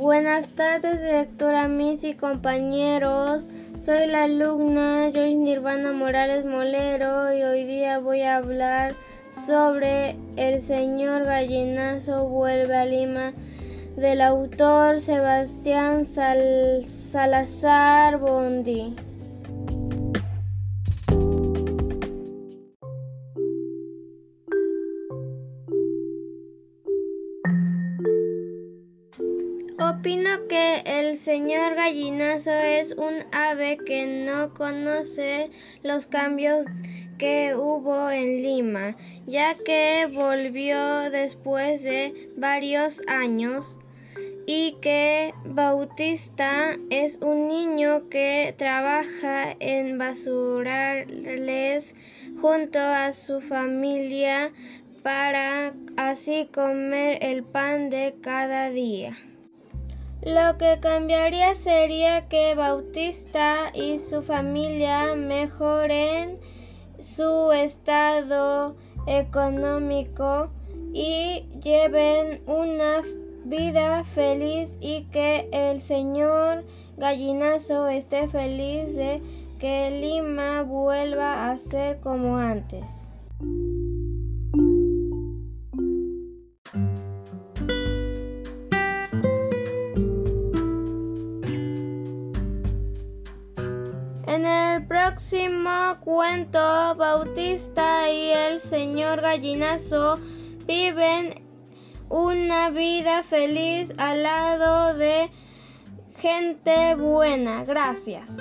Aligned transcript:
Buenas 0.00 0.48
tardes, 0.54 1.02
directora 1.02 1.68
Miss 1.68 2.04
y 2.04 2.14
compañeros. 2.14 3.50
Soy 3.78 4.06
la 4.06 4.24
alumna 4.24 5.10
Joyce 5.14 5.36
Nirvana 5.36 5.92
Morales 5.92 6.46
Molero 6.46 7.30
y 7.34 7.42
hoy 7.42 7.64
día 7.64 7.98
voy 7.98 8.22
a 8.22 8.36
hablar 8.36 8.94
sobre 9.30 10.16
El 10.36 10.62
señor 10.62 11.26
gallinazo 11.26 12.26
vuelve 12.28 12.74
a 12.74 12.86
Lima 12.86 13.34
del 13.98 14.22
autor 14.22 15.02
Sebastián 15.02 16.06
Salazar 16.86 18.16
Bondi. 18.16 18.96
Opino 29.90 30.46
que 30.48 30.82
el 30.86 31.18
señor 31.18 31.74
gallinazo 31.74 32.52
es 32.52 32.92
un 32.92 33.24
ave 33.32 33.76
que 33.84 34.06
no 34.06 34.54
conoce 34.54 35.50
los 35.82 36.06
cambios 36.06 36.64
que 37.18 37.56
hubo 37.56 38.08
en 38.08 38.40
Lima, 38.40 38.96
ya 39.26 39.56
que 39.56 40.06
volvió 40.06 41.10
después 41.10 41.82
de 41.82 42.30
varios 42.36 43.02
años 43.08 43.80
y 44.46 44.76
que 44.80 45.34
Bautista 45.44 46.76
es 46.90 47.16
un 47.20 47.48
niño 47.48 48.08
que 48.08 48.54
trabaja 48.56 49.56
en 49.58 49.98
basurales 49.98 51.96
junto 52.40 52.78
a 52.78 53.12
su 53.12 53.40
familia 53.40 54.52
para 55.02 55.74
así 55.96 56.48
comer 56.54 57.18
el 57.22 57.42
pan 57.42 57.90
de 57.90 58.14
cada 58.22 58.70
día. 58.70 59.18
Lo 60.22 60.58
que 60.58 60.78
cambiaría 60.80 61.54
sería 61.54 62.28
que 62.28 62.54
Bautista 62.54 63.70
y 63.72 63.98
su 63.98 64.22
familia 64.22 65.14
mejoren 65.14 66.38
su 66.98 67.52
estado 67.52 68.76
económico 69.06 70.50
y 70.92 71.46
lleven 71.62 72.42
una 72.46 73.02
vida 73.44 74.04
feliz 74.04 74.76
y 74.80 75.04
que 75.04 75.48
el 75.52 75.80
señor 75.80 76.64
gallinazo 76.98 77.88
esté 77.88 78.28
feliz 78.28 78.94
de 78.94 79.22
que 79.58 79.90
Lima 80.02 80.62
vuelva 80.62 81.50
a 81.50 81.56
ser 81.56 81.98
como 82.00 82.36
antes. 82.36 83.10
En 94.30 94.46
el 94.46 94.86
próximo 94.86 95.96
cuento, 96.04 96.94
Bautista 96.94 98.08
y 98.08 98.30
el 98.30 98.60
señor 98.60 99.22
Gallinazo 99.22 100.20
viven 100.68 101.42
una 102.08 102.70
vida 102.70 103.24
feliz 103.24 103.92
al 103.98 104.22
lado 104.22 104.94
de 104.94 105.32
gente 106.16 106.94
buena. 106.94 107.64
Gracias. 107.64 108.36